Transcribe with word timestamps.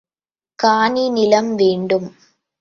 காணி 0.59 1.09
நிலம் 1.09 1.51
வேண்டும். 1.55 2.09